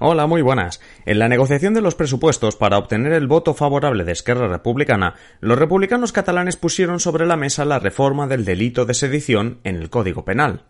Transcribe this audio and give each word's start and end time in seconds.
Hola, 0.00 0.28
muy 0.28 0.42
buenas. 0.42 0.80
En 1.06 1.18
la 1.18 1.28
negociación 1.28 1.74
de 1.74 1.80
los 1.80 1.96
presupuestos 1.96 2.54
para 2.54 2.78
obtener 2.78 3.12
el 3.12 3.26
voto 3.26 3.52
favorable 3.52 4.04
de 4.04 4.12
Esquerra 4.12 4.46
Republicana, 4.46 5.16
los 5.40 5.58
republicanos 5.58 6.12
catalanes 6.12 6.56
pusieron 6.56 7.00
sobre 7.00 7.26
la 7.26 7.36
mesa 7.36 7.64
la 7.64 7.80
reforma 7.80 8.28
del 8.28 8.44
delito 8.44 8.84
de 8.84 8.94
sedición 8.94 9.58
en 9.64 9.74
el 9.74 9.90
Código 9.90 10.24
Penal. 10.24 10.62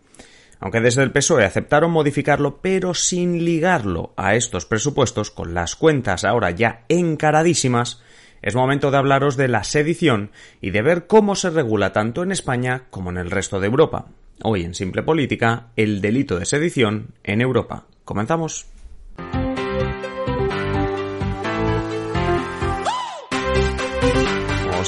Aunque 0.59 0.81
desde 0.81 1.03
el 1.03 1.11
PSOE 1.11 1.45
aceptaron 1.45 1.91
modificarlo, 1.91 2.59
pero 2.59 2.95
sin 2.95 3.45
ligarlo 3.45 4.13
a 4.17 4.33
estos 4.33 4.65
presupuestos, 4.65 5.29
con 5.29 5.53
las 5.53 5.75
cuentas 5.75 6.23
ahora 6.23 6.49
ya 6.49 6.85
encaradísimas, 6.89 8.01
es 8.41 8.55
momento 8.55 8.89
de 8.89 8.97
hablaros 8.97 9.37
de 9.37 9.47
la 9.47 9.63
sedición 9.63 10.31
y 10.59 10.71
de 10.71 10.81
ver 10.81 11.05
cómo 11.05 11.35
se 11.35 11.51
regula 11.51 11.93
tanto 11.93 12.23
en 12.23 12.31
España 12.31 12.85
como 12.89 13.11
en 13.11 13.17
el 13.17 13.29
resto 13.29 13.59
de 13.59 13.67
Europa. 13.67 14.07
Hoy 14.41 14.63
en 14.63 14.73
Simple 14.73 15.03
Política, 15.03 15.67
el 15.75 16.01
delito 16.01 16.39
de 16.39 16.47
sedición 16.47 17.13
en 17.23 17.41
Europa. 17.41 17.85
¿Comenzamos? 18.05 18.65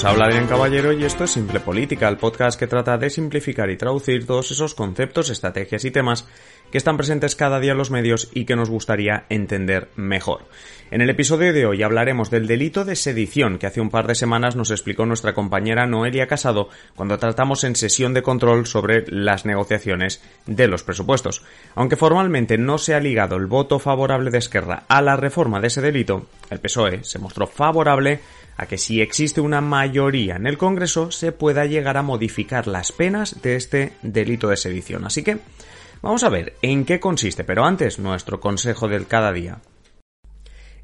Os 0.01 0.05
habla 0.05 0.25
Adrián 0.25 0.47
Caballero 0.47 0.93
y 0.93 1.03
esto 1.03 1.25
es 1.25 1.31
Simple 1.31 1.59
Política, 1.59 2.09
el 2.09 2.17
podcast 2.17 2.59
que 2.59 2.65
trata 2.65 2.97
de 2.97 3.11
simplificar 3.11 3.69
y 3.69 3.77
traducir 3.77 4.25
todos 4.25 4.49
esos 4.49 4.73
conceptos, 4.73 5.29
estrategias 5.29 5.85
y 5.85 5.91
temas 5.91 6.27
que 6.71 6.79
están 6.79 6.97
presentes 6.97 7.35
cada 7.35 7.59
día 7.59 7.73
en 7.73 7.77
los 7.77 7.91
medios 7.91 8.29
y 8.33 8.45
que 8.45 8.55
nos 8.55 8.71
gustaría 8.71 9.25
entender 9.29 9.89
mejor. 9.95 10.45
En 10.89 11.01
el 11.01 11.09
episodio 11.11 11.53
de 11.53 11.67
hoy 11.67 11.83
hablaremos 11.83 12.31
del 12.31 12.47
delito 12.47 12.83
de 12.83 12.95
sedición 12.95 13.59
que 13.59 13.67
hace 13.67 13.79
un 13.79 13.91
par 13.91 14.07
de 14.07 14.15
semanas 14.15 14.55
nos 14.55 14.71
explicó 14.71 15.05
nuestra 15.05 15.35
compañera 15.35 15.85
Noelia 15.85 16.25
Casado 16.25 16.69
cuando 16.95 17.19
tratamos 17.19 17.63
en 17.63 17.75
sesión 17.75 18.15
de 18.15 18.23
control 18.23 18.65
sobre 18.65 19.05
las 19.07 19.45
negociaciones 19.45 20.23
de 20.47 20.67
los 20.67 20.81
presupuestos. 20.81 21.43
Aunque 21.75 21.95
formalmente 21.95 22.57
no 22.57 22.79
se 22.79 22.95
ha 22.95 22.99
ligado 22.99 23.35
el 23.35 23.45
voto 23.45 23.77
favorable 23.77 24.31
de 24.31 24.39
Esquerra 24.39 24.83
a 24.87 25.03
la 25.03 25.15
reforma 25.15 25.61
de 25.61 25.67
ese 25.67 25.81
delito, 25.81 26.25
el 26.49 26.59
PSOE 26.59 27.03
se 27.03 27.19
mostró 27.19 27.45
favorable 27.45 28.19
a 28.61 28.67
que 28.67 28.77
si 28.77 29.01
existe 29.01 29.41
una 29.41 29.59
mayoría 29.59 30.35
en 30.35 30.45
el 30.45 30.59
Congreso 30.59 31.09
se 31.09 31.31
pueda 31.31 31.65
llegar 31.65 31.97
a 31.97 32.03
modificar 32.03 32.67
las 32.67 32.91
penas 32.91 33.41
de 33.41 33.55
este 33.55 33.93
delito 34.03 34.49
de 34.49 34.55
sedición. 34.55 35.03
Así 35.03 35.23
que 35.23 35.39
vamos 36.03 36.23
a 36.23 36.29
ver 36.29 36.53
en 36.61 36.85
qué 36.85 36.99
consiste, 36.99 37.43
pero 37.43 37.65
antes 37.65 37.97
nuestro 37.97 38.39
consejo 38.39 38.87
del 38.87 39.07
cada 39.07 39.33
día. 39.33 39.61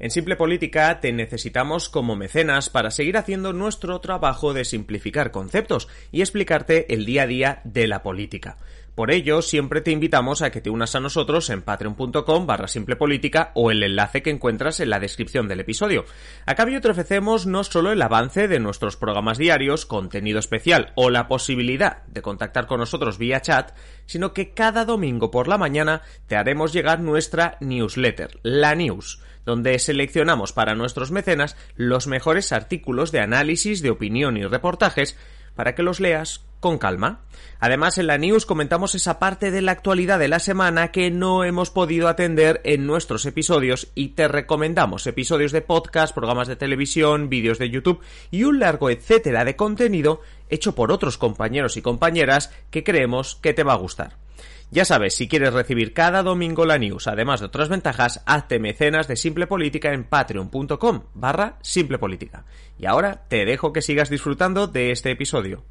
En 0.00 0.12
Simple 0.12 0.36
Política 0.36 1.00
te 1.00 1.12
necesitamos 1.12 1.88
como 1.88 2.14
mecenas 2.14 2.70
para 2.70 2.92
seguir 2.92 3.16
haciendo 3.16 3.52
nuestro 3.52 4.00
trabajo 4.00 4.54
de 4.54 4.64
simplificar 4.64 5.32
conceptos 5.32 5.88
y 6.12 6.20
explicarte 6.20 6.94
el 6.94 7.04
día 7.04 7.22
a 7.22 7.26
día 7.26 7.60
de 7.64 7.88
la 7.88 8.00
política. 8.02 8.58
Por 8.94 9.12
ello, 9.12 9.42
siempre 9.42 9.80
te 9.80 9.92
invitamos 9.92 10.42
a 10.42 10.50
que 10.50 10.60
te 10.60 10.70
unas 10.70 10.96
a 10.96 11.00
nosotros 11.00 11.50
en 11.50 11.62
patreon.com 11.62 12.46
barra 12.46 12.66
simple 12.66 12.96
política 12.96 13.52
o 13.54 13.70
el 13.70 13.84
enlace 13.84 14.22
que 14.22 14.30
encuentras 14.30 14.80
en 14.80 14.90
la 14.90 14.98
descripción 14.98 15.46
del 15.46 15.60
episodio. 15.60 16.04
A 16.46 16.56
cambio 16.56 16.80
te 16.80 16.90
ofrecemos 16.90 17.46
no 17.46 17.62
solo 17.62 17.92
el 17.92 18.02
avance 18.02 18.48
de 18.48 18.58
nuestros 18.58 18.96
programas 18.96 19.38
diarios, 19.38 19.86
contenido 19.86 20.40
especial 20.40 20.92
o 20.96 21.10
la 21.10 21.28
posibilidad 21.28 22.04
de 22.06 22.22
contactar 22.22 22.66
con 22.66 22.80
nosotros 22.80 23.18
vía 23.18 23.40
chat, 23.40 23.70
sino 24.06 24.32
que 24.32 24.52
cada 24.52 24.84
domingo 24.84 25.30
por 25.30 25.46
la 25.46 25.58
mañana 25.58 26.02
te 26.26 26.34
haremos 26.34 26.72
llegar 26.72 26.98
nuestra 26.98 27.56
newsletter, 27.60 28.40
la 28.42 28.74
news 28.74 29.22
donde 29.48 29.78
seleccionamos 29.78 30.52
para 30.52 30.74
nuestros 30.74 31.10
mecenas 31.10 31.56
los 31.74 32.06
mejores 32.06 32.52
artículos 32.52 33.12
de 33.12 33.20
análisis, 33.20 33.80
de 33.80 33.88
opinión 33.88 34.36
y 34.36 34.44
reportajes 34.44 35.16
para 35.54 35.74
que 35.74 35.82
los 35.82 36.00
leas 36.00 36.44
con 36.60 36.76
calma. 36.76 37.22
Además, 37.60 37.96
en 37.96 38.08
la 38.08 38.18
news 38.18 38.44
comentamos 38.44 38.94
esa 38.94 39.18
parte 39.18 39.50
de 39.50 39.62
la 39.62 39.72
actualidad 39.72 40.18
de 40.18 40.28
la 40.28 40.38
semana 40.38 40.92
que 40.92 41.10
no 41.10 41.44
hemos 41.44 41.70
podido 41.70 42.08
atender 42.08 42.60
en 42.64 42.86
nuestros 42.86 43.24
episodios 43.24 43.88
y 43.94 44.08
te 44.08 44.28
recomendamos 44.28 45.06
episodios 45.06 45.52
de 45.52 45.62
podcast, 45.62 46.14
programas 46.14 46.46
de 46.46 46.56
televisión, 46.56 47.30
vídeos 47.30 47.58
de 47.58 47.70
YouTube 47.70 48.02
y 48.30 48.44
un 48.44 48.58
largo 48.58 48.90
etcétera 48.90 49.46
de 49.46 49.56
contenido 49.56 50.20
hecho 50.50 50.74
por 50.74 50.92
otros 50.92 51.16
compañeros 51.16 51.78
y 51.78 51.82
compañeras 51.82 52.52
que 52.70 52.84
creemos 52.84 53.36
que 53.36 53.54
te 53.54 53.62
va 53.62 53.72
a 53.72 53.76
gustar. 53.76 54.27
Ya 54.70 54.84
sabes, 54.84 55.14
si 55.14 55.28
quieres 55.28 55.54
recibir 55.54 55.94
cada 55.94 56.22
domingo 56.22 56.66
la 56.66 56.76
news, 56.76 57.06
además 57.06 57.40
de 57.40 57.46
otras 57.46 57.70
ventajas, 57.70 58.22
hazte 58.26 58.58
mecenas 58.58 59.08
de 59.08 59.16
Simple 59.16 59.46
Política 59.46 59.94
en 59.94 60.04
patreon.com 60.04 61.04
barra 61.14 61.58
Simple 61.62 61.96
Política. 61.98 62.44
Y 62.78 62.84
ahora 62.84 63.24
te 63.28 63.46
dejo 63.46 63.72
que 63.72 63.80
sigas 63.80 64.10
disfrutando 64.10 64.66
de 64.66 64.90
este 64.90 65.10
episodio. 65.10 65.64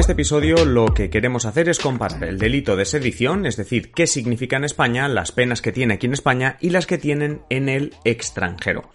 Este 0.00 0.12
episodio 0.12 0.64
lo 0.64 0.94
que 0.94 1.10
queremos 1.10 1.44
hacer 1.44 1.68
es 1.68 1.78
comparar 1.78 2.24
el 2.24 2.38
delito 2.38 2.74
de 2.74 2.86
sedición, 2.86 3.44
es 3.44 3.58
decir, 3.58 3.92
qué 3.92 4.06
significa 4.06 4.56
en 4.56 4.64
España, 4.64 5.08
las 5.08 5.30
penas 5.30 5.60
que 5.60 5.72
tiene 5.72 5.94
aquí 5.94 6.06
en 6.06 6.14
España 6.14 6.56
y 6.58 6.70
las 6.70 6.86
que 6.86 6.96
tienen 6.96 7.42
en 7.50 7.68
el 7.68 7.94
extranjero. 8.04 8.88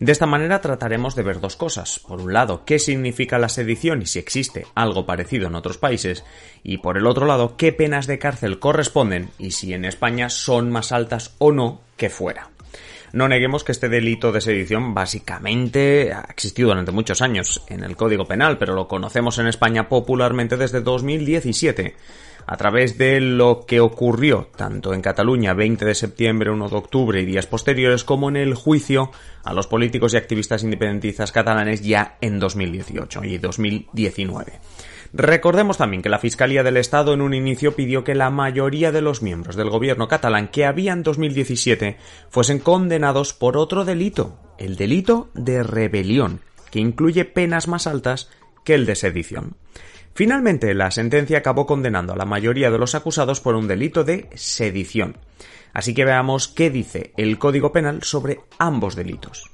De 0.00 0.12
esta 0.12 0.26
manera 0.26 0.60
trataremos 0.60 1.16
de 1.16 1.22
ver 1.22 1.40
dos 1.40 1.56
cosas. 1.56 2.00
Por 2.00 2.20
un 2.20 2.34
lado, 2.34 2.66
qué 2.66 2.78
significa 2.78 3.38
la 3.38 3.48
sedición 3.48 4.02
y 4.02 4.06
si 4.06 4.18
existe 4.18 4.66
algo 4.74 5.06
parecido 5.06 5.46
en 5.46 5.54
otros 5.54 5.78
países. 5.78 6.24
Y 6.62 6.76
por 6.76 6.98
el 6.98 7.06
otro 7.06 7.24
lado, 7.24 7.56
qué 7.56 7.72
penas 7.72 8.06
de 8.06 8.18
cárcel 8.18 8.58
corresponden 8.58 9.30
y 9.38 9.52
si 9.52 9.72
en 9.72 9.86
España 9.86 10.28
son 10.28 10.70
más 10.70 10.92
altas 10.92 11.36
o 11.38 11.52
no 11.52 11.80
que 11.96 12.10
fuera. 12.10 12.50
No 13.12 13.28
neguemos 13.28 13.64
que 13.64 13.72
este 13.72 13.88
delito 13.88 14.30
de 14.30 14.40
sedición 14.40 14.94
básicamente 14.94 16.12
ha 16.12 16.26
existido 16.30 16.68
durante 16.68 16.92
muchos 16.92 17.22
años 17.22 17.62
en 17.68 17.82
el 17.82 17.96
Código 17.96 18.26
Penal, 18.26 18.56
pero 18.58 18.74
lo 18.74 18.86
conocemos 18.86 19.38
en 19.38 19.48
España 19.48 19.88
popularmente 19.88 20.56
desde 20.56 20.80
2017 20.80 21.96
a 22.46 22.56
través 22.56 22.98
de 22.98 23.20
lo 23.20 23.64
que 23.66 23.80
ocurrió 23.80 24.48
tanto 24.56 24.94
en 24.94 25.02
Cataluña 25.02 25.54
20 25.54 25.84
de 25.84 25.94
septiembre, 25.94 26.50
1 26.50 26.68
de 26.68 26.76
octubre 26.76 27.20
y 27.20 27.24
días 27.24 27.46
posteriores 27.46 28.04
como 28.04 28.28
en 28.28 28.36
el 28.36 28.54
juicio 28.54 29.10
a 29.44 29.52
los 29.52 29.66
políticos 29.66 30.14
y 30.14 30.16
activistas 30.16 30.62
independentistas 30.62 31.32
catalanes 31.32 31.82
ya 31.82 32.16
en 32.20 32.38
2018 32.38 33.24
y 33.24 33.38
2019. 33.38 34.52
Recordemos 35.12 35.76
también 35.76 36.02
que 36.02 36.08
la 36.08 36.20
Fiscalía 36.20 36.62
del 36.62 36.76
Estado 36.76 37.12
en 37.12 37.20
un 37.20 37.34
inicio 37.34 37.74
pidió 37.74 38.04
que 38.04 38.14
la 38.14 38.30
mayoría 38.30 38.92
de 38.92 39.00
los 39.00 39.22
miembros 39.22 39.56
del 39.56 39.68
gobierno 39.68 40.06
catalán 40.06 40.48
que 40.48 40.64
había 40.64 40.92
en 40.92 41.02
2017 41.02 41.96
fuesen 42.30 42.60
condenados 42.60 43.32
por 43.32 43.56
otro 43.56 43.84
delito, 43.84 44.38
el 44.58 44.76
delito 44.76 45.28
de 45.34 45.64
rebelión, 45.64 46.40
que 46.70 46.78
incluye 46.78 47.24
penas 47.24 47.66
más 47.66 47.88
altas 47.88 48.30
que 48.64 48.74
el 48.74 48.86
de 48.86 48.94
sedición. 48.94 49.56
Finalmente, 50.14 50.74
la 50.74 50.90
sentencia 50.92 51.38
acabó 51.38 51.66
condenando 51.66 52.12
a 52.12 52.16
la 52.16 52.24
mayoría 52.24 52.70
de 52.70 52.78
los 52.78 52.94
acusados 52.94 53.40
por 53.40 53.56
un 53.56 53.66
delito 53.66 54.04
de 54.04 54.28
sedición. 54.34 55.16
Así 55.72 55.94
que 55.94 56.04
veamos 56.04 56.48
qué 56.48 56.70
dice 56.70 57.12
el 57.16 57.38
Código 57.38 57.72
Penal 57.72 58.02
sobre 58.02 58.40
ambos 58.58 58.96
delitos. 58.96 59.50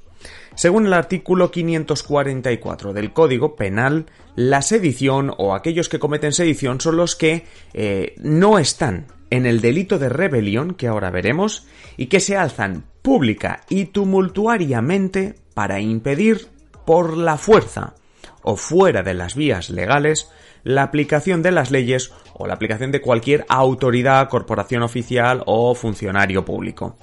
Según 0.55 0.87
el 0.87 0.93
artículo 0.93 1.51
544 1.51 2.93
del 2.93 3.13
Código 3.13 3.55
Penal, 3.55 4.07
la 4.35 4.61
sedición 4.61 5.31
o 5.37 5.53
aquellos 5.53 5.89
que 5.89 5.99
cometen 5.99 6.33
sedición 6.33 6.81
son 6.81 6.97
los 6.97 7.15
que 7.15 7.45
eh, 7.73 8.15
no 8.17 8.57
están 8.57 9.05
en 9.29 9.45
el 9.45 9.61
delito 9.61 9.99
de 9.99 10.09
rebelión, 10.09 10.73
que 10.73 10.87
ahora 10.87 11.11
veremos, 11.11 11.67
y 11.95 12.07
que 12.07 12.19
se 12.19 12.37
alzan 12.37 12.85
pública 13.01 13.61
y 13.69 13.85
tumultuariamente 13.85 15.35
para 15.53 15.79
impedir 15.79 16.47
por 16.85 17.17
la 17.17 17.37
fuerza 17.37 17.95
o 18.41 18.55
fuera 18.55 19.03
de 19.03 19.13
las 19.13 19.35
vías 19.35 19.69
legales 19.69 20.29
la 20.63 20.83
aplicación 20.83 21.41
de 21.41 21.51
las 21.51 21.71
leyes 21.71 22.11
o 22.33 22.47
la 22.47 22.53
aplicación 22.53 22.91
de 22.91 23.01
cualquier 23.01 23.45
autoridad, 23.49 24.29
corporación 24.29 24.83
oficial 24.83 25.43
o 25.45 25.75
funcionario 25.75 26.43
público. 26.43 26.97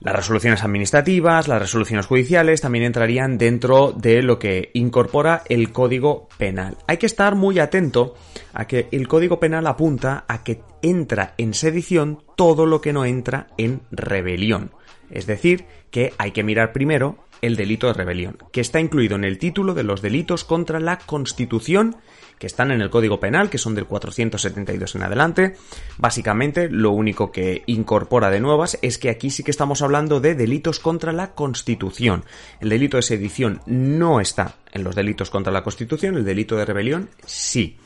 Las 0.00 0.14
resoluciones 0.14 0.62
administrativas, 0.62 1.48
las 1.48 1.60
resoluciones 1.60 2.06
judiciales 2.06 2.60
también 2.60 2.84
entrarían 2.84 3.36
dentro 3.36 3.92
de 3.92 4.22
lo 4.22 4.38
que 4.38 4.70
incorpora 4.74 5.42
el 5.48 5.72
Código 5.72 6.28
Penal. 6.38 6.76
Hay 6.86 6.98
que 6.98 7.06
estar 7.06 7.34
muy 7.34 7.58
atento 7.58 8.14
a 8.54 8.66
que 8.68 8.86
el 8.92 9.08
Código 9.08 9.40
Penal 9.40 9.66
apunta 9.66 10.24
a 10.28 10.44
que 10.44 10.62
entra 10.82 11.34
en 11.36 11.52
sedición 11.52 12.22
todo 12.36 12.64
lo 12.64 12.80
que 12.80 12.92
no 12.92 13.04
entra 13.04 13.48
en 13.58 13.80
rebelión. 13.90 14.70
Es 15.10 15.26
decir, 15.26 15.64
que 15.90 16.12
hay 16.16 16.30
que 16.30 16.44
mirar 16.44 16.72
primero 16.72 17.16
el 17.42 17.56
delito 17.56 17.86
de 17.86 17.94
rebelión, 17.94 18.38
que 18.52 18.60
está 18.60 18.80
incluido 18.80 19.16
en 19.16 19.24
el 19.24 19.38
título 19.38 19.74
de 19.74 19.84
los 19.84 20.02
delitos 20.02 20.44
contra 20.44 20.80
la 20.80 20.98
Constitución 20.98 21.96
que 22.38 22.46
están 22.46 22.70
en 22.70 22.80
el 22.80 22.90
Código 22.90 23.20
Penal, 23.20 23.50
que 23.50 23.58
son 23.58 23.74
del 23.74 23.86
472 23.86 24.94
en 24.94 25.02
adelante. 25.02 25.56
Básicamente, 25.98 26.68
lo 26.70 26.92
único 26.92 27.32
que 27.32 27.62
incorpora 27.66 28.30
de 28.30 28.40
nuevas 28.40 28.78
es 28.82 28.98
que 28.98 29.10
aquí 29.10 29.30
sí 29.30 29.42
que 29.42 29.50
estamos 29.50 29.82
hablando 29.82 30.20
de 30.20 30.34
delitos 30.34 30.78
contra 30.78 31.12
la 31.12 31.34
Constitución. 31.34 32.24
El 32.60 32.70
delito 32.70 32.96
de 32.96 33.02
sedición 33.02 33.60
no 33.66 34.20
está 34.20 34.54
en 34.72 34.84
los 34.84 34.94
delitos 34.94 35.30
contra 35.30 35.52
la 35.52 35.64
Constitución, 35.64 36.16
el 36.16 36.24
delito 36.24 36.56
de 36.56 36.64
rebelión 36.64 37.10
sí. 37.26 37.76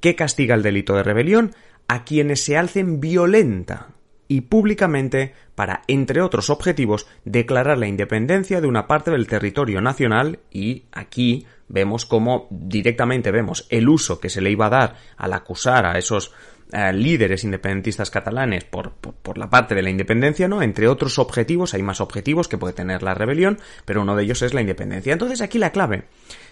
¿Qué 0.00 0.14
castiga 0.14 0.54
el 0.54 0.62
delito 0.62 0.94
de 0.94 1.02
rebelión? 1.02 1.54
A 1.88 2.04
quienes 2.04 2.44
se 2.44 2.56
alcen 2.56 3.00
violenta 3.00 3.95
y 4.28 4.42
públicamente 4.42 5.34
para, 5.54 5.82
entre 5.88 6.22
otros 6.22 6.50
objetivos, 6.50 7.06
declarar 7.24 7.78
la 7.78 7.86
independencia 7.86 8.60
de 8.60 8.66
una 8.66 8.86
parte 8.86 9.10
del 9.10 9.26
territorio 9.26 9.80
nacional 9.80 10.40
y 10.50 10.84
aquí 10.92 11.46
vemos 11.68 12.06
cómo 12.06 12.46
directamente 12.50 13.30
vemos 13.30 13.66
el 13.70 13.88
uso 13.88 14.20
que 14.20 14.30
se 14.30 14.40
le 14.40 14.50
iba 14.50 14.66
a 14.66 14.70
dar 14.70 14.96
al 15.16 15.32
acusar 15.32 15.86
a 15.86 15.98
esos 15.98 16.32
eh, 16.72 16.92
líderes 16.92 17.44
independentistas 17.44 18.10
catalanes 18.10 18.64
por, 18.64 18.92
por, 18.92 19.38
la 19.38 19.48
parte 19.48 19.76
de 19.76 19.82
la 19.82 19.90
independencia, 19.90 20.48
¿no? 20.48 20.62
Entre 20.62 20.88
otros 20.88 21.18
objetivos, 21.20 21.74
hay 21.74 21.82
más 21.82 22.00
objetivos 22.00 22.48
que 22.48 22.58
puede 22.58 22.74
tener 22.74 23.04
la 23.04 23.14
rebelión, 23.14 23.58
pero 23.84 24.02
uno 24.02 24.16
de 24.16 24.24
ellos 24.24 24.42
es 24.42 24.52
la 24.52 24.62
independencia. 24.62 25.12
Entonces 25.12 25.40
aquí 25.40 25.58
la 25.58 25.70
clave 25.70 26.06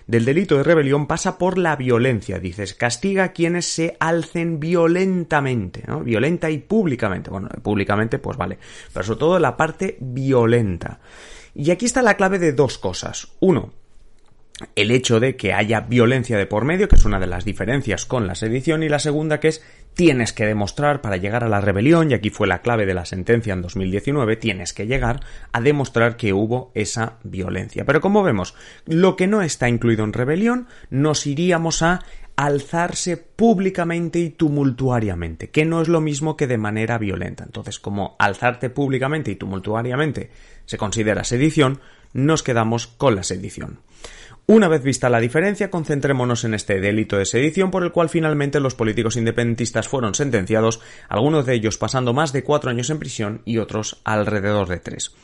del 0.07 0.25
delito 0.25 0.57
de 0.57 0.63
rebelión 0.63 1.07
pasa 1.07 1.39
por 1.39 1.59
la 1.59 1.77
violencia, 1.77 2.39
dices, 2.39 2.75
castiga 2.75 3.25
a 3.25 3.33
quienes 3.33 3.67
se 3.67 3.97
alcen 4.01 4.61
violentamente. 4.61 5.85
Violenta 6.03 6.51
y 6.51 6.59
públicamente. 6.59 7.31
Bueno, 7.31 7.49
públicamente, 7.63 8.19
pues 8.19 8.37
vale, 8.37 8.59
pero 8.93 9.05
sobre 9.05 9.19
todo 9.19 9.39
la 9.39 9.57
parte 9.57 9.97
violenta. 10.01 11.01
Y 11.55 11.71
aquí 11.71 11.87
está 11.87 12.03
la 12.03 12.17
clave 12.17 12.39
de 12.39 12.53
dos 12.53 12.79
cosas. 12.79 13.29
Uno, 13.41 13.73
el 14.77 14.91
hecho 14.91 15.19
de 15.21 15.37
que 15.37 15.53
haya 15.53 15.81
violencia 15.81 16.39
de 16.39 16.47
por 16.47 16.65
medio, 16.65 16.89
que 16.89 16.97
es 16.97 17.05
una 17.05 17.19
de 17.19 17.27
las 17.27 17.45
diferencias 17.45 18.07
con 18.07 18.27
la 18.27 18.35
sedición, 18.35 18.83
y 18.83 18.89
la 18.89 18.99
segunda 18.99 19.41
que 19.41 19.49
es 19.49 19.63
tienes 19.95 20.33
que 20.33 20.47
demostrar 20.47 21.01
para 21.01 21.17
llegar 21.17 21.45
a 21.45 21.49
la 21.49 21.61
rebelión, 21.61 22.11
y 22.11 22.15
aquí 22.15 22.31
fue 22.31 22.47
la 22.47 22.63
clave 22.63 22.87
de 22.87 22.95
la 22.95 23.05
sentencia 23.05 23.53
en 23.53 23.63
2019, 23.63 24.37
tienes 24.37 24.73
que 24.73 24.87
llegar 24.87 25.21
a 25.53 25.61
demostrar 25.61 26.17
que 26.17 26.33
hubo 26.33 26.73
esa 26.75 27.19
violencia. 27.23 27.85
Pero 27.85 28.01
como 28.01 28.23
vemos, 28.23 28.55
lo 28.87 29.17
que 29.17 29.27
no 29.27 29.43
está 29.43 29.69
incluido 29.69 30.05
en 30.05 30.13
rebelión, 30.13 30.69
nos 30.91 31.27
iríamos 31.27 31.83
a 31.83 32.03
alzarse 32.37 33.17
públicamente 33.17 34.19
y 34.19 34.31
tumultuariamente, 34.31 35.51
que 35.51 35.65
no 35.65 35.81
es 35.81 35.89
lo 35.89 36.01
mismo 36.01 36.37
que 36.37 36.49
de 36.49 36.59
manera 36.59 36.99
violenta. 36.99 37.45
Entonces, 37.45 37.79
como 37.79 38.17
alzarte 38.19 38.71
públicamente 38.71 39.31
y 39.31 39.37
tumultuariamente 39.37 40.31
se 40.65 40.79
considera 40.79 41.23
sedición, 41.23 41.81
nos 42.13 42.43
quedamos 42.43 42.89
con 42.89 43.15
la 43.15 43.23
sedición. 43.23 43.81
Una 44.47 44.69
vez 44.69 44.83
vista 44.83 45.09
la 45.09 45.21
diferencia, 45.21 45.71
concentrémonos 45.71 46.45
en 46.45 46.53
este 46.53 46.79
delito 46.79 47.17
de 47.17 47.25
sedición 47.25 47.71
por 47.71 47.83
el 47.83 47.93
cual 47.93 48.11
finalmente 48.11 48.61
los 48.61 48.75
políticos 48.75 49.17
independentistas 49.17 49.89
fueron 49.89 50.15
sentenciados, 50.15 50.83
algunos 51.09 51.47
de 51.47 51.55
ellos 51.55 51.79
pasando 51.79 52.13
más 52.13 52.35
de 52.35 52.45
cuatro 52.45 52.69
años 52.69 52.91
en 52.91 52.99
prisión 52.99 53.41
y 53.47 53.57
otros 53.57 54.03
alrededor 54.05 54.69
de 54.69 54.81
tres. 54.81 55.15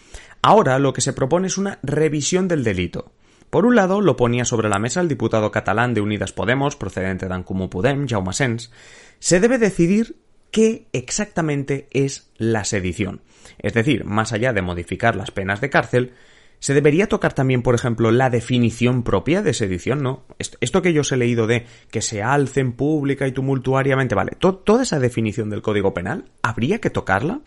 Ahora 0.41 0.79
lo 0.79 0.95
que 0.95 1.03
se 1.03 1.13
propone 1.13 1.49
es 1.49 1.59
una 1.59 1.79
revisión 1.83 2.49
del 2.49 2.65
delito. 2.65 3.13
Por 3.51 3.67
un 3.67 3.77
lado, 3.77 4.01
lo 4.01 4.17
ponía 4.17 4.47
sobre 4.47 4.71
la 4.71 4.79
mesa 4.79 5.03
el 5.03 5.09
diputado 5.09 5.51
catalán 5.51 5.93
de 5.93 6.01
Unidas 6.01 6.33
Podemos, 6.33 6.77
procedente 6.77 7.29
de 7.29 7.35
Ancumú 7.35 7.69
Podem, 7.69 8.09
Jaume 8.09 8.33
Sens. 8.33 8.73
Se 9.19 9.39
debe 9.39 9.59
decidir 9.59 10.17
qué 10.51 10.87
exactamente 10.93 11.89
es 11.91 12.31
la 12.39 12.65
sedición. 12.65 13.21
Es 13.59 13.75
decir, 13.75 14.07
más 14.07 14.33
allá 14.33 14.55
de 14.55 14.63
modificar 14.63 15.15
las 15.15 15.31
penas 15.31 15.61
de 15.61 15.69
cárcel, 15.69 16.15
se 16.61 16.75
debería 16.75 17.09
tocar 17.09 17.33
también, 17.33 17.63
por 17.63 17.75
ejemplo, 17.75 18.11
la 18.11 18.31
definición 18.31 19.03
propia 19.03 19.43
de 19.43 19.55
sedición, 19.55 20.03
¿no? 20.03 20.25
Esto 20.39 20.83
que 20.83 20.93
yo 20.93 21.01
os 21.01 21.11
he 21.11 21.17
leído 21.17 21.47
de 21.47 21.67
que 21.91 22.03
se 22.03 22.23
alcen 22.23 22.73
pública 22.73 23.27
y 23.27 23.33
tumultuariamente, 23.33 24.15
vale, 24.15 24.37
toda 24.39 24.83
esa 24.83 25.01
definición 25.01 25.51
del 25.51 25.63
Código 25.63 25.95
Penal, 25.95 26.27
¿habría 26.43 26.79
que 26.79 26.91
tocarla? 26.91 27.41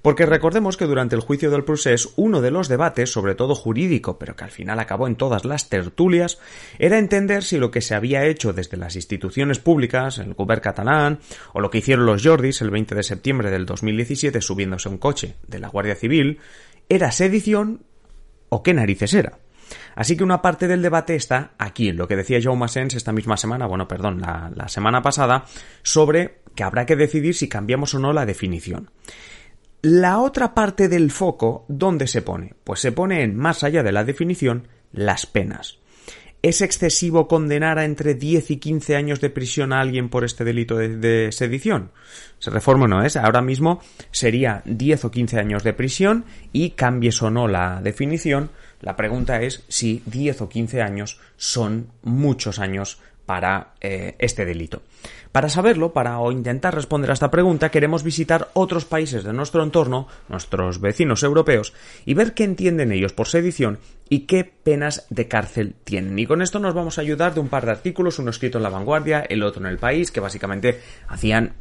Porque 0.00 0.26
recordemos 0.26 0.76
que 0.76 0.86
durante 0.86 1.14
el 1.14 1.22
juicio 1.22 1.50
del 1.50 1.64
procés 1.64 2.12
uno 2.16 2.40
de 2.40 2.50
los 2.50 2.68
debates, 2.68 3.10
sobre 3.12 3.36
todo 3.36 3.54
jurídico, 3.54 4.18
pero 4.18 4.34
que 4.34 4.44
al 4.44 4.50
final 4.50 4.80
acabó 4.80 5.06
en 5.06 5.14
todas 5.14 5.44
las 5.44 5.68
tertulias, 5.68 6.38
era 6.78 6.98
entender 6.98 7.44
si 7.44 7.58
lo 7.58 7.70
que 7.70 7.80
se 7.80 7.94
había 7.94 8.24
hecho 8.24 8.52
desde 8.52 8.76
las 8.76 8.96
instituciones 8.96 9.60
públicas, 9.60 10.18
el 10.18 10.34
Govern 10.34 10.60
catalán, 10.60 11.20
o 11.52 11.60
lo 11.60 11.70
que 11.70 11.78
hicieron 11.78 12.06
los 12.06 12.24
Jordis 12.24 12.62
el 12.62 12.70
20 12.70 12.96
de 12.96 13.02
septiembre 13.04 13.50
del 13.50 13.64
2017 13.64 14.40
subiéndose 14.40 14.88
un 14.88 14.98
coche 14.98 15.36
de 15.46 15.60
la 15.60 15.68
Guardia 15.68 15.94
Civil, 15.94 16.40
era 16.88 17.12
sedición 17.12 17.82
o 18.52 18.62
qué 18.62 18.74
narices 18.74 19.14
era. 19.14 19.38
Así 19.94 20.14
que 20.14 20.24
una 20.24 20.42
parte 20.42 20.68
del 20.68 20.82
debate 20.82 21.14
está 21.14 21.52
aquí, 21.58 21.88
en 21.88 21.96
lo 21.96 22.06
que 22.06 22.16
decía 22.16 22.38
Jaume 22.40 22.68
Sens 22.68 22.94
esta 22.94 23.10
misma 23.10 23.38
semana, 23.38 23.66
bueno, 23.66 23.88
perdón, 23.88 24.20
la, 24.20 24.52
la 24.54 24.68
semana 24.68 25.00
pasada, 25.00 25.46
sobre 25.82 26.42
que 26.54 26.62
habrá 26.62 26.84
que 26.84 26.94
decidir 26.94 27.34
si 27.34 27.48
cambiamos 27.48 27.94
o 27.94 27.98
no 27.98 28.12
la 28.12 28.26
definición. 28.26 28.90
La 29.80 30.18
otra 30.18 30.52
parte 30.52 30.88
del 30.88 31.10
foco, 31.10 31.64
¿dónde 31.68 32.06
se 32.06 32.20
pone? 32.20 32.54
Pues 32.62 32.80
se 32.80 32.92
pone 32.92 33.22
en, 33.22 33.36
más 33.36 33.64
allá 33.64 33.82
de 33.82 33.92
la 33.92 34.04
definición, 34.04 34.68
las 34.92 35.24
penas. 35.24 35.78
¿Es 36.42 36.60
excesivo 36.60 37.28
condenar 37.28 37.78
a 37.78 37.84
entre 37.84 38.14
10 38.14 38.50
y 38.50 38.56
15 38.56 38.96
años 38.96 39.20
de 39.20 39.30
prisión 39.30 39.72
a 39.72 39.80
alguien 39.80 40.08
por 40.08 40.24
este 40.24 40.42
delito 40.42 40.76
de, 40.76 41.30
sedición? 41.30 41.92
Se 42.40 42.50
reforma 42.50 42.88
no 42.88 43.04
es. 43.04 43.16
Ahora 43.16 43.42
mismo 43.42 43.80
sería 44.10 44.60
10 44.64 45.04
o 45.04 45.10
15 45.12 45.38
años 45.38 45.62
de 45.62 45.72
prisión 45.72 46.24
y 46.52 46.70
cambies 46.70 47.22
o 47.22 47.30
no 47.30 47.46
la 47.46 47.80
definición. 47.80 48.50
La 48.80 48.96
pregunta 48.96 49.40
es 49.40 49.62
si 49.68 50.02
10 50.06 50.40
o 50.42 50.48
15 50.48 50.82
años 50.82 51.20
son 51.36 51.86
muchos 52.02 52.58
años 52.58 52.98
para 53.32 53.68
eh, 53.80 54.14
este 54.18 54.44
delito. 54.44 54.82
Para 55.32 55.48
saberlo, 55.48 55.94
para 55.94 56.18
o 56.18 56.30
intentar 56.32 56.74
responder 56.74 57.08
a 57.08 57.14
esta 57.14 57.30
pregunta, 57.30 57.70
queremos 57.70 58.02
visitar 58.02 58.50
otros 58.52 58.84
países 58.84 59.24
de 59.24 59.32
nuestro 59.32 59.62
entorno, 59.62 60.06
nuestros 60.28 60.82
vecinos 60.82 61.22
europeos, 61.22 61.72
y 62.04 62.12
ver 62.12 62.34
qué 62.34 62.44
entienden 62.44 62.92
ellos 62.92 63.14
por 63.14 63.28
sedición 63.28 63.78
y 64.10 64.26
qué 64.26 64.44
penas 64.44 65.06
de 65.08 65.28
cárcel 65.28 65.74
tienen. 65.82 66.18
Y 66.18 66.26
con 66.26 66.42
esto 66.42 66.58
nos 66.58 66.74
vamos 66.74 66.98
a 66.98 67.00
ayudar 67.00 67.32
de 67.32 67.40
un 67.40 67.48
par 67.48 67.64
de 67.64 67.72
artículos, 67.72 68.18
uno 68.18 68.28
escrito 68.28 68.58
en 68.58 68.64
La 68.64 68.68
Vanguardia, 68.68 69.20
el 69.20 69.42
otro 69.42 69.62
en 69.62 69.68
El 69.68 69.78
País, 69.78 70.10
que 70.10 70.20
básicamente 70.20 70.82
hacían 71.08 71.54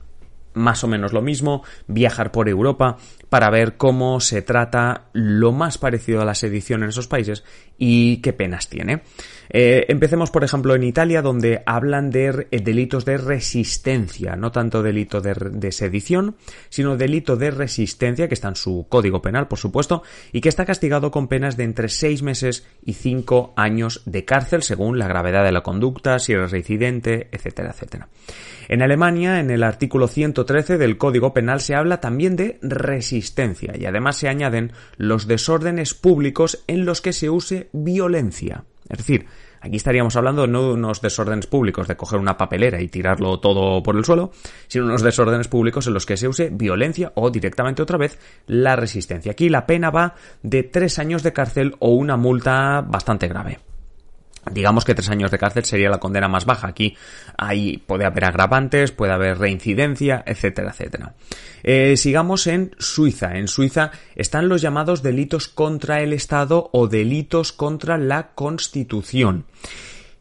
más 0.53 0.83
o 0.83 0.87
menos 0.87 1.13
lo 1.13 1.21
mismo, 1.21 1.63
viajar 1.87 2.31
por 2.31 2.49
Europa 2.49 2.97
para 3.29 3.49
ver 3.49 3.77
cómo 3.77 4.19
se 4.19 4.41
trata 4.41 5.05
lo 5.13 5.51
más 5.51 5.77
parecido 5.77 6.21
a 6.21 6.25
la 6.25 6.35
sedición 6.35 6.83
en 6.83 6.89
esos 6.89 7.07
países 7.07 7.43
y 7.77 8.17
qué 8.17 8.33
penas 8.33 8.67
tiene. 8.67 9.03
Eh, 9.49 9.85
empecemos, 9.89 10.31
por 10.31 10.43
ejemplo, 10.43 10.75
en 10.75 10.83
Italia, 10.83 11.21
donde 11.21 11.61
hablan 11.65 12.09
de 12.09 12.47
eh, 12.51 12.59
delitos 12.61 13.03
de 13.05 13.17
resistencia, 13.17 14.35
no 14.35 14.51
tanto 14.51 14.81
delito 14.81 15.19
de, 15.19 15.71
sedición, 15.71 16.35
sino 16.69 16.95
delito 16.95 17.35
de 17.35 17.51
resistencia, 17.51 18.27
que 18.27 18.33
está 18.33 18.47
en 18.47 18.55
su 18.55 18.85
código 18.87 19.21
penal, 19.21 19.47
por 19.47 19.59
supuesto, 19.59 20.03
y 20.31 20.41
que 20.41 20.49
está 20.49 20.65
castigado 20.65 21.11
con 21.11 21.27
penas 21.27 21.57
de 21.57 21.65
entre 21.65 21.89
seis 21.89 22.21
meses 22.21 22.65
y 22.85 22.93
cinco 22.93 23.53
años 23.57 24.03
de 24.05 24.25
cárcel, 24.25 24.63
según 24.63 24.99
la 24.99 25.07
gravedad 25.07 25.43
de 25.43 25.51
la 25.51 25.63
conducta, 25.63 26.19
si 26.19 26.33
eres 26.33 26.51
reincidente, 26.51 27.27
etcétera, 27.31 27.71
etcétera. 27.71 28.07
En 28.69 28.81
Alemania, 28.81 29.39
en 29.39 29.49
el 29.49 29.63
artículo 29.63 30.07
113 30.45 30.77
del 30.77 30.97
Código 30.97 31.33
Penal 31.33 31.61
se 31.61 31.75
habla 31.75 31.99
también 31.99 32.35
de 32.35 32.57
resistencia 32.61 33.73
y 33.77 33.85
además 33.85 34.17
se 34.17 34.27
añaden 34.27 34.71
los 34.97 35.27
desórdenes 35.27 35.93
públicos 35.93 36.63
en 36.67 36.85
los 36.85 37.01
que 37.01 37.13
se 37.13 37.29
use 37.29 37.69
violencia. 37.73 38.63
Es 38.89 38.97
decir, 38.97 39.27
aquí 39.61 39.75
estaríamos 39.75 40.15
hablando 40.15 40.47
no 40.47 40.63
de 40.63 40.73
unos 40.73 41.01
desórdenes 41.01 41.45
públicos 41.45 41.87
de 41.87 41.95
coger 41.95 42.19
una 42.19 42.37
papelera 42.37 42.81
y 42.81 42.87
tirarlo 42.87 43.39
todo 43.39 43.83
por 43.83 43.95
el 43.95 44.03
suelo, 44.03 44.31
sino 44.67 44.85
unos 44.85 45.03
desórdenes 45.03 45.47
públicos 45.47 45.85
en 45.85 45.93
los 45.93 46.05
que 46.05 46.17
se 46.17 46.27
use 46.27 46.49
violencia 46.51 47.11
o 47.15 47.29
directamente 47.29 47.83
otra 47.83 47.97
vez 47.97 48.17
la 48.47 48.75
resistencia. 48.75 49.33
Aquí 49.33 49.47
la 49.47 49.67
pena 49.67 49.91
va 49.91 50.15
de 50.41 50.63
tres 50.63 50.97
años 50.97 51.21
de 51.21 51.33
cárcel 51.33 51.75
o 51.79 51.89
una 51.89 52.17
multa 52.17 52.81
bastante 52.81 53.27
grave. 53.27 53.59
Digamos 54.49 54.85
que 54.85 54.95
tres 54.95 55.09
años 55.09 55.29
de 55.29 55.37
cárcel 55.37 55.65
sería 55.65 55.89
la 55.89 55.99
condena 55.99 56.27
más 56.27 56.45
baja. 56.45 56.67
Aquí 56.67 56.97
ahí 57.37 57.77
puede 57.77 58.05
haber 58.05 58.25
agravantes, 58.25 58.91
puede 58.91 59.13
haber 59.13 59.37
reincidencia, 59.37 60.23
etcétera, 60.25 60.71
etcétera. 60.71 61.13
Eh, 61.63 61.95
sigamos 61.95 62.47
en 62.47 62.71
Suiza. 62.79 63.37
En 63.37 63.47
Suiza 63.47 63.91
están 64.15 64.49
los 64.49 64.61
llamados 64.61 65.03
delitos 65.03 65.47
contra 65.47 66.01
el 66.01 66.13
Estado 66.13 66.69
o 66.73 66.87
delitos 66.87 67.51
contra 67.51 67.97
la 67.97 68.29
Constitución. 68.33 69.45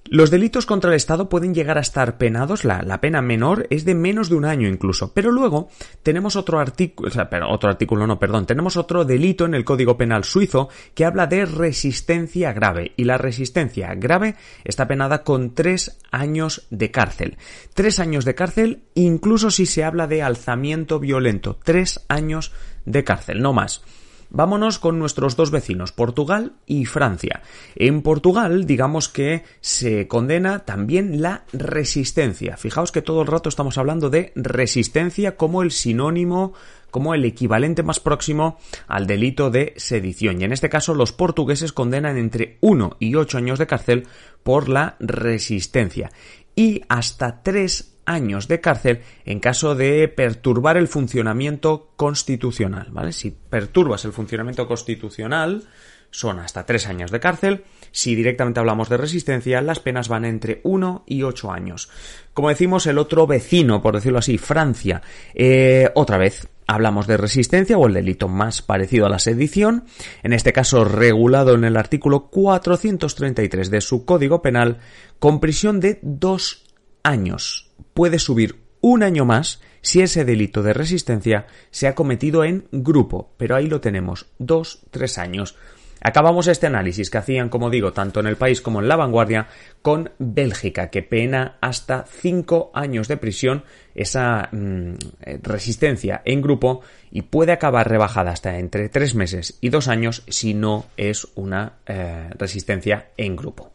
Los 0.07 0.31
delitos 0.31 0.67
contra 0.67 0.91
el 0.91 0.97
Estado 0.97 1.29
pueden 1.29 1.55
llegar 1.55 1.79
a 1.79 1.83
estar 1.83 2.19
penados, 2.19 2.65
la, 2.65 3.01
pena 3.01 3.23
menor 3.23 3.67
es 3.71 3.85
de 3.85 3.95
menos 3.95 4.29
de 4.29 4.35
un 4.35 4.45
año 4.45 4.67
incluso, 4.67 5.13
pero 5.13 5.31
luego 5.31 5.69
tenemos 6.03 6.35
otro 6.35 6.59
artículo, 6.59 7.11
otro 7.49 7.71
artículo 7.71 8.07
no, 8.07 8.19
perdón, 8.19 8.47
tenemos 8.47 8.77
otro 8.77 9.05
delito 9.05 9.45
en 9.45 9.55
el 9.55 9.65
Código 9.65 9.97
Penal 9.97 10.25
suizo 10.25 10.69
que 10.95 11.05
habla 11.05 11.27
de 11.27 11.45
resistencia 11.45 12.53
grave 12.53 12.93
y 12.97 13.05
la 13.05 13.19
resistencia 13.19 13.95
grave 13.95 14.35
está 14.65 14.89
penada 14.89 15.23
con 15.23 15.55
tres 15.55 15.99
años 16.11 16.67
de 16.71 16.91
cárcel. 16.91 17.37
Tres 17.75 18.01
años 18.01 18.25
de 18.25 18.35
cárcel 18.35 18.83
incluso 18.95 19.51
si 19.51 19.67
se 19.67 19.85
habla 19.85 20.09
de 20.09 20.23
alzamiento 20.23 20.99
violento, 20.99 21.59
tres 21.63 22.05
años 22.09 22.53
de 22.85 23.05
cárcel, 23.05 23.43
no 23.43 23.53
más. 23.53 23.83
Vámonos 24.31 24.79
con 24.79 24.99
nuestros 24.99 25.35
dos 25.35 25.51
vecinos, 25.51 25.91
Portugal 25.91 26.53
y 26.65 26.85
Francia. 26.85 27.43
En 27.75 28.03
Portugal, 28.03 28.65
digamos 28.65 29.09
que 29.09 29.45
se 29.61 30.07
condena 30.07 30.61
también 30.61 31.21
la 31.21 31.45
resistencia. 31.53 32.57
Fijaos 32.57 32.93
que 32.93 33.03
todo 33.03 33.23
el 33.23 33.27
rato 33.27 33.49
estamos 33.49 33.77
hablando 33.77 34.09
de 34.09 34.33
resistencia 34.37 35.37
como 35.37 35.63
el 35.63 35.73
sinónimo 35.73 36.55
como 36.91 37.15
el 37.15 37.25
equivalente 37.25 37.83
más 37.83 38.01
próximo 38.01 38.59
al 38.89 39.07
delito 39.07 39.51
de 39.51 39.75
sedición. 39.77 40.41
Y 40.41 40.45
en 40.45 40.53
este 40.53 40.69
caso 40.69 40.95
los 40.95 41.13
portugueses 41.13 41.73
condenan 41.73 42.17
entre 42.17 42.59
1 42.61 42.97
y 42.99 43.15
8 43.15 43.39
años 43.39 43.59
de 43.59 43.67
cárcel 43.67 44.09
por 44.43 44.69
la 44.69 44.97
resistencia 44.99 46.11
y 46.57 46.83
hasta 46.89 47.43
3 47.43 48.00
años 48.11 48.49
de 48.49 48.61
cárcel 48.61 49.01
en 49.25 49.41
caso 49.41 49.75
de 49.75 50.09
perturbar 50.09 50.77
el 50.77 50.89
funcionamiento 50.89 51.93
constitucional, 51.97 52.89
¿vale? 52.91 53.13
Si 53.13 53.31
perturbas 53.31 54.05
el 54.05 54.13
funcionamiento 54.13 54.67
constitucional, 54.67 55.65
son 56.11 56.41
hasta 56.41 56.67
3 56.67 56.89
años 56.89 57.11
de 57.11 57.21
cárcel. 57.21 57.65
Si 57.93 58.15
directamente 58.15 58.61
hablamos 58.61 58.89
de 58.89 58.97
resistencia, 58.97 59.61
las 59.61 59.81
penas 59.81 60.09
van 60.09 60.25
entre 60.25 60.61
1 60.65 61.05
y 61.07 61.23
8 61.23 61.53
años. 61.53 61.89
Como 62.35 62.49
decimos, 62.49 62.87
el 62.87 62.99
otro 62.99 63.27
vecino, 63.27 63.83
por 63.83 63.95
decirlo 63.95 64.19
así, 64.19 64.39
Francia, 64.39 65.03
eh, 65.35 65.91
otra 65.95 66.19
vez, 66.19 66.49
hablamos 66.67 67.07
de 67.07 67.17
resistencia 67.17 67.79
o 67.79 67.87
el 67.87 67.95
delito 67.95 68.29
más 68.29 68.63
parecido 68.63 69.07
a 69.07 69.09
la 69.09 69.19
sedición, 69.19 69.85
en 70.23 70.33
este 70.33 70.53
caso 70.53 70.85
regulado 70.85 71.55
en 71.55 71.65
el 71.65 71.77
artículo 71.77 72.29
433 72.29 73.71
de 73.71 73.81
su 73.81 74.05
Código 74.05 74.43
Penal, 74.43 74.79
con 75.19 75.41
prisión 75.41 75.81
de 75.81 75.99
dos 76.03 76.65
años. 77.03 77.70
Puede 77.95 78.19
subir 78.19 78.61
un 78.81 79.03
año 79.03 79.25
más 79.25 79.61
si 79.83 80.01
ese 80.01 80.25
delito 80.25 80.63
de 80.63 80.73
resistencia 80.73 81.47
se 81.71 81.87
ha 81.87 81.95
cometido 81.95 82.45
en 82.45 82.67
grupo, 82.73 83.33
pero 83.37 83.57
ahí 83.57 83.67
lo 83.67 83.81
tenemos, 83.81 84.27
dos, 84.39 84.81
tres 84.91 85.19
años. 85.19 85.57
Acabamos 86.03 86.47
este 86.49 86.67
análisis 86.67 87.11
que 87.11 87.19
hacían, 87.19 87.51
como 87.51 87.69
digo, 87.69 87.93
tanto 87.93 88.21
en 88.21 88.27
el 88.27 88.37
país 88.37 88.63
como 88.63 88.81
en 88.81 88.89
la 88.89 88.97
vanguardia, 88.97 89.49
con 89.83 90.11
Bélgica, 90.19 90.89
que 90.89 91.03
pena 91.03 91.59
hasta 91.61 92.07
cinco 92.09 92.71
años 92.75 93.07
de 93.07 93.19
prisión 93.19 93.65
esa 93.95 94.49
mm, 94.51 94.95
resistencia 95.43 96.23
en 96.25 96.41
grupo 96.41 96.81
y 97.11 97.23
puede 97.23 97.53
acabar 97.53 97.89
rebajada 97.89 98.31
hasta 98.31 98.59
entre 98.59 98.89
tres 98.89 99.15
meses 99.15 99.59
y 99.61 99.69
dos 99.69 99.89
años 99.89 100.23
si 100.29 100.55
no 100.55 100.87
es 100.97 101.29
una 101.35 101.75
eh, 101.87 102.31
resistencia 102.39 103.11
en 103.19 103.37
grupo. 103.37 103.71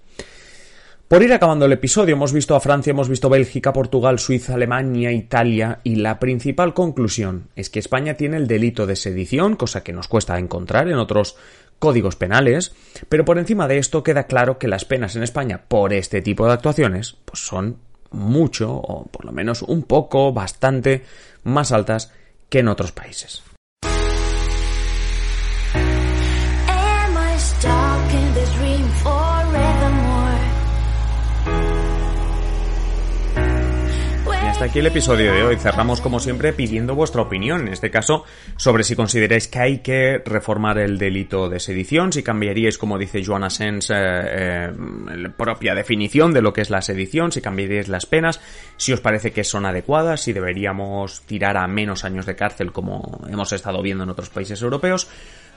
Por 1.08 1.22
ir 1.22 1.32
acabando 1.34 1.68
el 1.68 1.72
episodio, 1.72 2.16
hemos 2.16 2.34
visto 2.34 2.56
a 2.56 2.60
Francia, 2.60 2.90
hemos 2.90 3.10
visto 3.10 3.30
Bélgica, 3.30 3.72
Portugal, 3.72 4.18
Suiza, 4.18 4.56
Alemania, 4.56 5.12
Italia 5.12 5.80
y 5.84 5.98
la 5.98 6.18
principal 6.20 6.74
conclusión 6.74 7.50
es 7.56 7.70
que 7.70 7.78
España 7.78 8.16
tiene 8.16 8.38
el 8.38 8.48
delito 8.48 8.88
de 8.88 8.96
sedición, 8.96 9.56
cosa 9.56 9.84
que 9.84 9.94
nos 9.94 10.08
cuesta 10.08 10.40
encontrar 10.40 10.88
en 10.88 10.96
otros 10.96 11.38
códigos 11.78 12.16
penales, 12.16 12.74
pero 13.08 13.24
por 13.24 13.38
encima 13.38 13.68
de 13.68 13.78
esto 13.78 14.02
queda 14.02 14.24
claro 14.24 14.58
que 14.58 14.68
las 14.68 14.86
penas 14.86 15.16
en 15.16 15.22
España 15.22 15.66
por 15.68 15.94
este 15.94 16.24
tipo 16.24 16.48
de 16.48 16.54
actuaciones 16.54 17.18
pues 17.26 17.46
son 17.46 17.78
mucho 18.10 18.74
o 18.74 19.06
por 19.06 19.26
lo 19.26 19.32
menos 19.32 19.62
un 19.62 19.84
poco, 19.84 20.34
bastante 20.34 21.04
más 21.44 21.72
altas 21.72 22.12
que 22.50 22.60
en 22.60 22.68
otros 22.68 22.92
países. 22.92 23.44
Hasta 34.56 34.66
aquí 34.68 34.80
el 34.80 34.88
episodio 34.88 35.34
de 35.34 35.44
hoy. 35.44 35.58
Cerramos 35.58 36.00
como 36.00 36.18
siempre 36.18 36.54
pidiendo 36.54 36.96
vuestra 36.96 37.22
opinión, 37.22 37.68
en 37.68 37.74
este 37.74 37.92
caso, 37.92 38.24
sobre 38.56 38.86
si 38.86 38.96
consideráis 38.96 39.50
que 39.50 39.60
hay 39.60 39.80
que 39.80 40.22
reformar 40.24 40.78
el 40.78 40.98
delito 40.98 41.50
de 41.50 41.60
sedición, 41.60 42.14
si 42.14 42.24
cambiaríais, 42.24 42.78
como 42.78 42.98
dice 42.98 43.22
Joana 43.22 43.50
Sens, 43.50 43.90
eh, 43.90 43.96
eh, 43.98 44.72
la 45.18 45.30
propia 45.36 45.76
definición 45.76 46.32
de 46.32 46.42
lo 46.42 46.54
que 46.54 46.62
es 46.62 46.70
la 46.70 46.82
sedición, 46.82 47.34
si 47.34 47.42
cambiaríais 47.42 47.90
las 47.90 48.06
penas, 48.06 48.40
si 48.78 48.94
os 48.94 49.02
parece 49.02 49.34
que 49.34 49.44
son 49.44 49.66
adecuadas, 49.66 50.22
si 50.22 50.32
deberíamos 50.32 51.24
tirar 51.24 51.58
a 51.58 51.68
menos 51.68 52.06
años 52.06 52.26
de 52.26 52.38
cárcel 52.38 52.72
como 52.72 53.26
hemos 53.30 53.52
estado 53.52 53.82
viendo 53.82 54.06
en 54.06 54.12
otros 54.12 54.30
países 54.30 54.62
europeos 54.62 55.10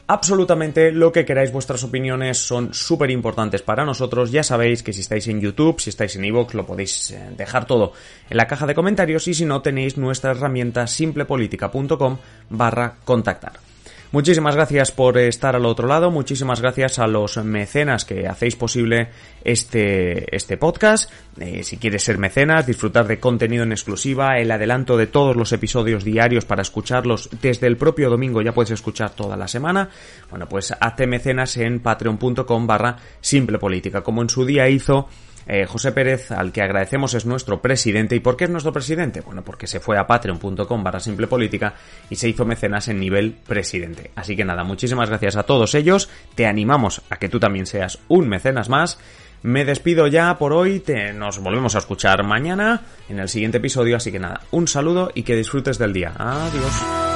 absolutamente 0.09 0.91
lo 0.91 1.13
que 1.13 1.25
queráis. 1.25 1.53
Vuestras 1.53 1.85
opiniones 1.85 2.39
son 2.39 2.75
súper 2.75 3.11
importantes 3.11 3.63
para 3.63 3.85
nosotros. 3.85 4.33
Ya 4.33 4.43
sabéis 4.43 4.83
que 4.83 4.93
si 4.93 5.03
estáis 5.03 5.29
en 5.29 5.41
YouTube, 5.41 5.81
si 5.81 5.91
estáis 5.91 6.17
en 6.17 6.25
iVoox, 6.25 6.55
lo 6.55 6.67
podéis 6.67 7.13
eh, 7.13 7.31
dejar 7.37 7.67
todo 7.67 7.93
en 8.29 8.37
la 8.37 8.49
caja 8.49 8.67
de 8.67 8.75
comentarios 8.75 9.29
y 9.29 9.35
si 9.35 9.45
no 9.45 9.63
tenéis 9.63 9.97
nuestra 9.97 10.33
herramienta 10.33 10.87
simplepolitica.com 10.87 12.19
barra 12.51 12.97
contactar. 13.05 13.68
Muchísimas 14.11 14.55
gracias 14.55 14.91
por 14.91 15.19
estar 15.19 15.55
al 15.55 15.67
otro 15.67 15.87
lado, 15.87 16.11
muchísimas 16.11 16.63
gracias 16.63 16.99
a 16.99 17.07
los 17.07 17.37
mecenas 17.45 18.07
que 18.07 18.27
hacéis 18.27 18.57
posible 18.57 19.11
este, 19.45 20.35
este 20.35 20.57
podcast. 20.57 21.13
Eh, 21.39 21.63
si 21.63 21.77
quieres 21.77 22.05
ser 22.05 22.17
mecenas, 22.17 22.67
disfrutar 22.67 23.07
de 23.07 23.21
contenido 23.21 23.65
en 23.65 23.73
exclusiva, 23.73 24.39
el 24.39 24.51
adelanto 24.51 24.97
de 24.97 25.09
todos 25.09 25.37
los 25.37 25.53
episodios 25.53 26.05
diarios 26.05 26.47
para 26.47 26.63
escucharlos 26.63 27.29
desde 27.43 27.67
el 27.67 27.77
propio 27.77 28.09
domingo, 28.09 28.41
ya 28.41 28.55
puedes 28.55 28.71
escuchar 28.71 29.11
toda 29.11 29.37
la 29.37 29.47
semana. 29.47 29.91
Bueno, 30.31 30.49
pues 30.49 30.73
hazte 30.81 31.07
mecenas 31.07 31.59
en 31.59 31.81
patreon.com 31.81 32.67
barra 32.67 32.97
simple 33.21 33.59
política, 33.59 34.01
como 34.01 34.23
en 34.23 34.31
su 34.31 34.47
día 34.47 34.71
hizo 34.71 35.07
eh, 35.49 35.65
José 35.65 35.93
Pérez, 35.93 36.31
al 36.31 36.53
que 36.53 36.61
agradecemos, 36.61 37.15
es 37.15 37.25
nuestro 37.25 37.63
presidente. 37.63 38.15
¿Y 38.15 38.21
por 38.21 38.37
qué 38.37 38.45
es 38.45 38.51
nuestro 38.51 38.73
presidente? 38.73 39.23
Bueno, 39.23 39.43
porque 39.43 39.67
se 39.67 39.81
fue 39.81 39.97
a 39.97 40.07
patreon.com 40.07 40.85
barra 40.85 41.01
simple 41.01 41.27
política 41.27 41.75
y 42.11 42.17
se 42.17 42.29
hizo 42.29 42.45
mecenas 42.45 42.89
en 42.89 43.01
nivel 43.01 43.33
presidente. 43.33 44.11
Así 44.15 44.37
que 44.37 44.45
nada, 44.45 44.63
muchísimas 44.63 45.09
gracias 45.09 45.37
a 45.37 45.45
todos 45.45 45.75
ellos. 45.75 46.11
Te 46.35 46.47
animamos 46.47 47.01
a 47.09 47.17
que 47.17 47.31
tú 47.31 47.41
también 47.41 47.65
seas 47.65 47.99
un 48.09 48.29
mecenas 48.29 48.69
más. 48.69 48.99
Me 49.43 49.65
despido 49.65 50.07
ya 50.07 50.37
por 50.37 50.53
hoy, 50.53 50.81
te, 50.81 51.13
nos 51.13 51.39
volvemos 51.39 51.75
a 51.77 51.79
escuchar 51.79 52.25
mañana 52.25 52.83
en 53.09 53.19
el 53.21 53.29
siguiente 53.29 53.59
episodio, 53.59 53.97
así 53.97 54.13
que 54.13 54.19
nada, 54.19 54.43
un 54.51 54.67
saludo 54.69 55.11
y 55.15 55.23
que 55.23 55.37
disfrutes 55.37 55.79
del 55.79 55.93
día. 55.93 56.13
Adiós. 56.19 57.08